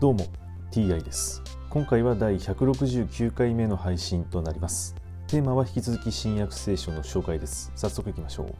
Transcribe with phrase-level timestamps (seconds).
[0.00, 0.26] どうも
[0.70, 1.42] TI です。
[1.70, 4.94] 今回は第169回目の配信となります。
[5.26, 7.72] テーマは引き続き新約聖書の紹介です。
[7.74, 8.54] 早速いきましょう。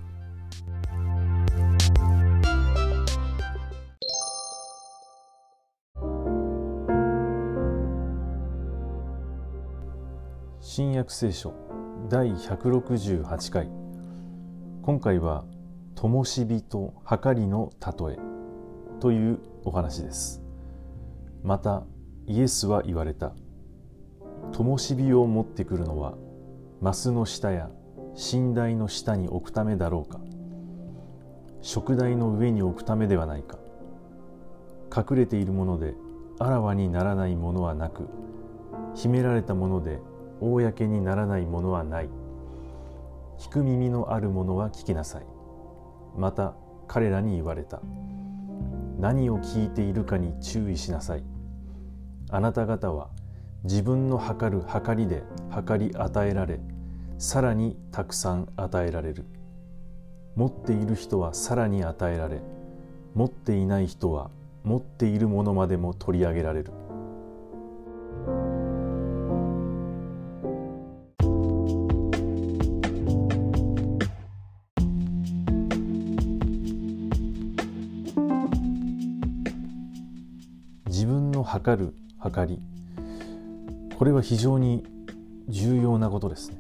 [10.59, 11.55] 新約聖書
[12.09, 13.71] 第168回。
[14.83, 15.45] 今回は
[15.95, 18.19] 「灯火とはかりの例え」
[18.99, 20.48] というお話です。
[21.43, 21.85] また
[22.27, 23.33] イエスは言われた。
[24.53, 26.15] 灯火を持ってくるのは
[26.81, 27.71] マスの下や
[28.33, 30.21] 寝台の下に置くためだろうか。
[31.61, 33.59] 食台の上に置くためではないか。
[34.97, 35.95] 隠れているもので
[36.39, 38.09] あらわにならないものはなく
[38.95, 40.01] 秘められたもので
[40.41, 42.09] 公にならないものはない。
[43.39, 45.27] 聞く耳のあるものは聞きなさい。
[46.17, 46.55] また
[46.87, 47.81] 彼らに言われた。
[48.99, 51.23] 何を聞いているかに注意しなさい。
[52.31, 53.09] あなた方は
[53.65, 56.61] 自分の測る測りで測り与えられ
[57.17, 59.25] さらにたくさん与えられる。
[60.35, 62.41] 持っている人はさらに与えられ
[63.15, 64.31] 持っていない人は
[64.63, 66.73] 持っているものまでも取り上げられる。
[80.89, 82.61] 自分の測る測り。
[83.97, 84.85] これは非常に
[85.49, 86.59] 重要なことですね。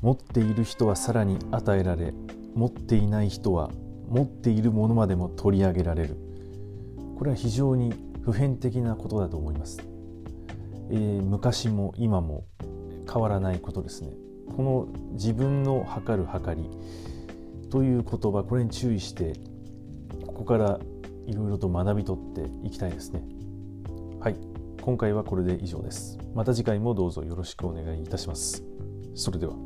[0.00, 2.14] 持っている人はさらに与えられ
[2.54, 3.70] 持っていない人は
[4.08, 6.16] 持っているものまでも取り上げられる。
[7.18, 9.80] これは非常に普遍的なことだと思います、
[10.90, 12.44] えー、昔も今も
[13.10, 14.10] 変わらないことですね。
[14.56, 16.70] この自分の測る測り
[17.70, 19.32] という言葉これに注意して
[20.26, 20.78] ここから
[21.26, 23.22] いろいろと学び取っていきたいですね。
[24.20, 24.36] はい。
[24.80, 26.18] 今回はこれで以上です。
[26.34, 28.64] また次回もどうぞよろしくお願いいたします。
[29.14, 29.65] それでは。